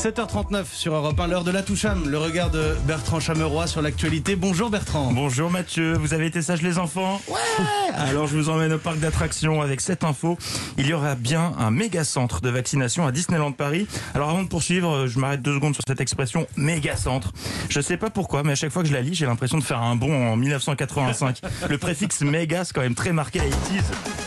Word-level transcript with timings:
7h39 0.00 0.64
sur 0.72 0.94
Europe 0.94 1.20
1, 1.20 1.26
l'heure 1.26 1.44
de 1.44 1.50
la 1.50 1.62
Toucham, 1.62 2.08
le 2.08 2.16
regard 2.16 2.48
de 2.48 2.74
Bertrand 2.86 3.20
Chameroy 3.20 3.66
sur 3.66 3.82
l'actualité. 3.82 4.34
Bonjour 4.34 4.70
Bertrand. 4.70 5.12
Bonjour 5.12 5.50
Mathieu, 5.50 5.92
vous 5.92 6.14
avez 6.14 6.24
été 6.24 6.40
sage 6.40 6.62
les 6.62 6.78
enfants 6.78 7.20
Ouais 7.28 7.36
Alors 7.94 8.26
je 8.26 8.34
vous 8.34 8.48
emmène 8.48 8.72
au 8.72 8.78
parc 8.78 8.98
d'attractions 8.98 9.60
avec 9.60 9.82
cette 9.82 10.02
info. 10.02 10.38
Il 10.78 10.86
y 10.86 10.94
aura 10.94 11.16
bien 11.16 11.52
un 11.58 11.70
méga 11.70 12.02
centre 12.02 12.40
de 12.40 12.48
vaccination 12.48 13.06
à 13.06 13.12
Disneyland 13.12 13.52
Paris. 13.52 13.86
Alors 14.14 14.30
avant 14.30 14.42
de 14.42 14.48
poursuivre, 14.48 15.06
je 15.06 15.18
m'arrête 15.18 15.42
deux 15.42 15.56
secondes 15.56 15.74
sur 15.74 15.84
cette 15.86 16.00
expression 16.00 16.46
méga 16.56 16.96
centre. 16.96 17.32
Je 17.68 17.82
sais 17.82 17.98
pas 17.98 18.08
pourquoi, 18.08 18.42
mais 18.42 18.52
à 18.52 18.56
chaque 18.56 18.72
fois 18.72 18.82
que 18.82 18.88
je 18.88 18.94
la 18.94 19.02
lis, 19.02 19.14
j'ai 19.14 19.26
l'impression 19.26 19.58
de 19.58 19.64
faire 19.64 19.82
un 19.82 19.96
bond 19.96 20.32
en 20.32 20.34
1985. 20.34 21.42
Le 21.68 21.76
préfixe 21.76 22.22
méga, 22.22 22.64
c'est 22.64 22.72
quand 22.72 22.80
même 22.80 22.94
très 22.94 23.12
marqué 23.12 23.40
à 23.40 23.42
80 23.42 24.19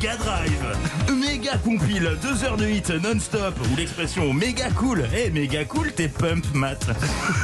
Mega 0.00 0.16
Drive, 0.16 0.64
méga 1.20 1.58
compile, 1.58 2.16
deux 2.22 2.42
heures 2.44 2.56
de 2.56 2.66
hit 2.66 2.88
non-stop, 2.88 3.54
ou 3.70 3.76
l'expression 3.76 4.32
méga 4.32 4.70
cool. 4.70 5.04
Eh, 5.14 5.28
méga 5.28 5.66
cool, 5.66 5.92
t'es 5.92 6.08
pump, 6.08 6.42
Matt. 6.54 6.86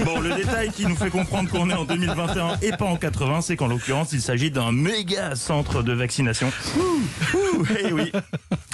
Bon, 0.06 0.20
le 0.20 0.32
détail 0.34 0.70
qui 0.70 0.86
nous 0.86 0.96
fait 0.96 1.10
comprendre 1.10 1.50
qu'on 1.50 1.68
est 1.68 1.74
en 1.74 1.84
2021 1.84 2.56
et 2.62 2.70
pas 2.72 2.86
en 2.86 2.96
80, 2.96 3.42
c'est 3.42 3.56
qu'en 3.56 3.66
l'occurrence, 3.66 4.12
il 4.12 4.22
s'agit 4.22 4.50
d'un 4.50 4.72
méga 4.72 5.34
centre 5.36 5.82
de 5.82 5.92
vaccination. 5.92 6.50
Ouh, 6.78 7.66
eh 7.86 7.92
oui. 7.92 8.10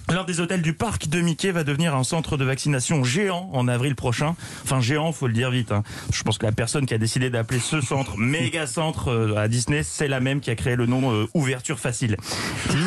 L'un 0.09 0.25
des 0.25 0.41
hôtels 0.41 0.63
du 0.63 0.75
parc 0.75 1.09
de 1.09 1.21
Mickey 1.21 1.51
va 1.51 1.65
devenir 1.65 1.97
un 1.97 2.05
centre 2.05 2.37
de 2.37 2.45
vaccination 2.45 3.03
géant 3.03 3.49
en 3.53 3.67
avril 3.67 3.95
prochain. 3.97 4.37
Enfin, 4.63 4.81
géant, 4.81 5.11
faut 5.11 5.27
le 5.27 5.33
dire 5.33 5.51
vite. 5.51 5.73
hein. 5.73 5.83
Je 6.13 6.23
pense 6.23 6.39
que 6.39 6.47
la 6.47 6.53
personne 6.53 6.87
qui 6.87 6.93
a 6.95 6.99
décidé 6.99 7.31
d'appeler 7.31 7.59
ce 7.61 7.81
centre 7.81 8.17
méga 8.19 8.67
centre 8.67 9.09
euh, 9.11 9.37
à 9.37 9.49
Disney, 9.49 9.83
c'est 9.83 10.09
la 10.09 10.21
même 10.21 10.41
qui 10.41 10.51
a 10.51 10.55
créé 10.55 10.77
le 10.77 10.87
nom 10.87 11.13
euh, 11.13 11.27
ouverture 11.35 11.79
facile. 11.81 12.17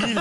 1000 0.05 0.19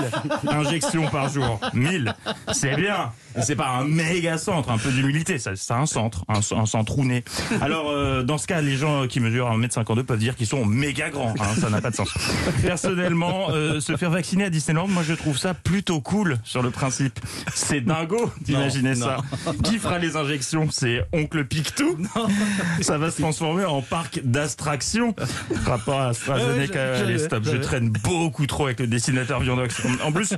injections 0.65 1.07
par 1.07 1.29
jour. 1.29 1.59
1000. 1.73 2.13
C'est 2.51 2.75
bien. 2.75 3.11
C'est 3.41 3.55
pas 3.55 3.69
un 3.69 3.83
méga 3.85 4.37
centre, 4.37 4.69
un 4.69 4.77
peu 4.77 4.91
d'humilité. 4.91 5.37
ça- 5.39 5.55
C'est 5.55 5.73
un 5.73 5.85
centre, 5.85 6.23
un, 6.27 6.39
un 6.57 6.65
centre 6.65 6.91
rouné. 6.93 7.23
Alors, 7.61 7.89
euh, 7.89 8.23
dans 8.23 8.37
ce 8.37 8.47
cas, 8.47 8.61
les 8.61 8.75
gens 8.77 9.07
qui 9.07 9.19
mesurent 9.19 9.49
1m52 9.57 10.03
peuvent 10.03 10.19
dire 10.19 10.35
qu'ils 10.35 10.47
sont 10.47 10.65
méga 10.65 11.09
grands. 11.09 11.33
hein, 11.39 11.55
ça 11.59 11.69
n'a 11.69 11.81
pas 11.81 11.91
de 11.91 11.95
sens. 11.95 12.09
Personnellement, 12.61 13.47
euh, 13.51 13.79
se 13.79 13.95
faire 13.97 14.09
vacciner 14.09 14.45
à 14.45 14.49
Disneyland, 14.49 14.87
moi 14.87 15.03
je 15.03 15.13
trouve 15.13 15.37
ça 15.37 15.53
plutôt 15.53 16.01
cool 16.01 16.37
sur 16.43 16.61
le 16.61 16.69
principe. 16.71 17.19
C'est 17.53 17.81
dingo 17.81 18.31
d'imaginer 18.41 18.95
Non, 18.95 19.05
ça. 19.07 19.17
Qui 19.63 19.77
fera 19.77 19.99
les 19.99 20.15
injections? 20.15 20.67
C'est 20.71 21.03
Oncle 21.13 21.45
Pictou? 21.45 21.97
Ça 22.81 22.97
va 22.97 23.11
se 23.11 23.21
transformer 23.21 23.65
en 23.65 23.81
parc 23.81 24.21
d'abstraction. 24.23 25.15
Rapport 25.65 25.99
à 26.01 26.07
AstraZeneca, 26.09 26.97
je- 26.97 27.03
allez 27.03 27.19
stop, 27.19 27.43
je 27.45 27.51
je- 27.51 27.57
traîne 27.57 27.89
beaucoup 27.89 28.45
trop 28.47 28.65
avec 28.65 28.79
le 28.79 28.87
dessinateur 28.87 29.39
Viandox. 29.39 29.81
En 30.03 30.11
plus, 30.11 30.33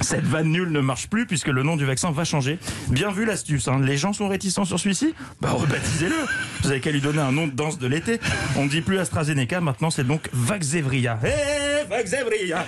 cette 0.00 0.24
vanne 0.24 0.48
nulle 0.48 0.70
ne 0.70 0.80
marche 0.80 1.08
plus 1.08 1.26
puisque 1.26 1.48
le 1.48 1.62
nom 1.62 1.76
du 1.76 1.84
vaccin 1.84 2.10
changer. 2.24 2.58
Bien 2.88 3.10
vu 3.10 3.24
l'astuce, 3.24 3.68
hein. 3.68 3.80
les 3.82 3.96
gens 3.96 4.12
sont 4.12 4.28
réticents 4.28 4.64
sur 4.64 4.78
celui-ci 4.78 5.14
Bah 5.40 5.50
rebaptisez-le 5.52 6.14
Vous 6.62 6.70
avez 6.70 6.80
qu'à 6.80 6.90
lui 6.90 7.00
donner 7.00 7.20
un 7.20 7.32
nom 7.32 7.46
de 7.46 7.52
danse 7.52 7.78
de 7.78 7.86
l'été. 7.86 8.20
On 8.56 8.64
ne 8.64 8.68
dit 8.68 8.80
plus 8.80 8.98
AstraZeneca, 8.98 9.60
maintenant 9.60 9.90
c'est 9.90 10.06
donc 10.06 10.28
Vaxzevria. 10.32 11.18
Hé, 11.24 11.77
Vaxzevria 11.88 12.64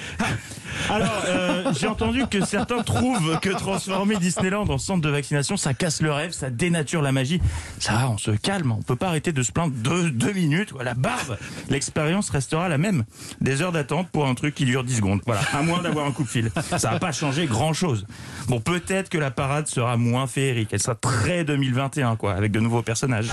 alors, 0.89 1.23
euh, 1.27 1.73
j'ai 1.79 1.87
entendu 1.87 2.27
que 2.27 2.45
certains 2.45 2.83
trouvent 2.83 3.39
que 3.41 3.51
transformer 3.51 4.17
Disneyland 4.17 4.69
en 4.69 4.79
centre 4.79 5.03
de 5.03 5.11
vaccination, 5.11 5.57
ça 5.57 5.75
casse 5.75 6.01
le 6.01 6.13
rêve, 6.13 6.33
ça 6.33 6.51
dénature 6.51 7.03
la 7.03 7.13
magie. 7.13 7.41
Ça 7.79 7.93
va, 7.93 8.11
on 8.11 8.19
se 8.19 8.31
calme, 8.31 8.73
on 8.73 8.83
peut 8.83 8.97
pas 8.97 9.09
arrêter 9.09 9.33
de 9.33 9.43
se 9.43 9.53
plaindre 9.53 9.73
deux, 9.75 10.11
deux 10.11 10.33
minutes, 10.33 10.73
voilà, 10.73 10.95
barbe 10.95 11.37
L'expérience 11.69 12.31
restera 12.31 12.69
la 12.69 12.79
même. 12.79 13.05
Des 13.41 13.63
heures 13.63 13.73
d'attente 13.73 14.09
pour 14.11 14.27
un 14.27 14.35
truc 14.35 14.55
qui 14.55 14.65
dure 14.65 14.85
10 14.85 14.97
secondes. 14.97 15.21
Voilà, 15.27 15.43
à 15.53 15.63
moins 15.63 15.83
d'avoir 15.83 16.07
un 16.07 16.13
coup 16.13 16.25
de 16.25 16.29
fil. 16.29 16.51
Ça 16.79 16.91
va 16.91 16.99
pas 16.99 17.13
changer 17.13 17.47
grand 17.47 17.73
chose. 17.73 18.07
Bon, 18.49 18.61
peut-être 18.61 19.11
que 19.11 19.19
la 19.19 19.31
parade 19.31 19.67
sera 19.67 19.97
moins 19.97 20.27
féerique, 20.27 20.71
elle 20.73 20.81
sera 20.81 20.95
très 20.95 21.45
2021, 21.45 22.17
quoi, 22.17 22.33
avec 22.33 22.53
de 22.53 22.61
nouveaux 22.61 22.83
personnages. 22.83 23.29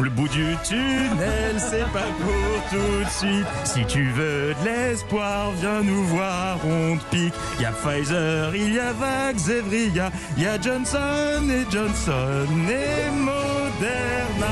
Le 0.00 0.10
bout 0.10 0.28
du 0.28 0.56
tunnel, 0.64 1.56
c'est 1.58 1.90
pas 1.92 2.06
pour 2.20 2.70
tout 2.70 3.04
de 3.04 3.10
suite. 3.10 3.46
Si 3.64 3.84
tu 3.86 4.10
veux 4.10 4.54
de 4.54 4.64
l'espoir, 4.64 5.50
viens 5.60 5.82
nous 5.82 6.04
voir, 6.04 6.58
on 6.64 6.96
te 6.96 7.04
pique. 7.10 7.34
Il 7.58 7.62
y 7.62 7.66
a 7.66 7.72
Pfizer, 7.72 8.54
il 8.54 8.74
y 8.74 8.78
a 8.78 8.92
Vaxzevria, 8.92 10.10
il 10.36 10.42
y 10.42 10.46
a 10.46 10.60
Johnson 10.60 11.42
et 11.50 11.66
Johnson 11.70 12.46
et 12.68 13.10
Moderna. 13.10 14.46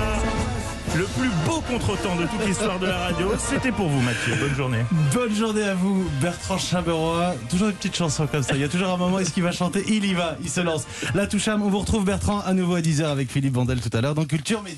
Le 0.96 1.06
plus 1.18 1.30
beau 1.44 1.60
contretemps 1.60 2.14
de 2.14 2.24
toute 2.24 2.46
l'histoire 2.46 2.78
de 2.78 2.86
la 2.86 2.96
radio, 2.96 3.32
c'était 3.36 3.72
pour 3.72 3.88
vous 3.88 4.00
Mathieu. 4.00 4.36
Bonne 4.38 4.54
journée. 4.54 4.84
Bonne 5.12 5.34
journée 5.34 5.64
à 5.64 5.74
vous, 5.74 6.08
Bertrand 6.20 6.56
Chameroy. 6.56 7.34
Toujours 7.50 7.70
une 7.70 7.74
petite 7.74 7.96
chanson 7.96 8.28
comme 8.28 8.44
ça. 8.44 8.54
Il 8.54 8.60
y 8.60 8.64
a 8.64 8.68
toujours 8.68 8.90
un 8.90 8.96
moment, 8.96 9.18
est-ce 9.18 9.32
qu'il 9.32 9.42
va 9.42 9.50
chanter? 9.50 9.82
Il 9.88 10.04
y 10.04 10.14
va, 10.14 10.36
il 10.40 10.48
se 10.48 10.60
lance. 10.60 10.84
La 11.16 11.26
Toucham, 11.26 11.62
on 11.62 11.68
vous 11.68 11.80
retrouve 11.80 12.04
Bertrand 12.04 12.38
à 12.46 12.52
nouveau 12.52 12.76
à 12.76 12.80
10h 12.80 13.06
avec 13.06 13.28
Philippe 13.28 13.54
Vandel 13.54 13.80
tout 13.80 13.90
à 13.92 14.00
l'heure 14.00 14.14
dans 14.14 14.24
Culture 14.24 14.62
Média. 14.62 14.76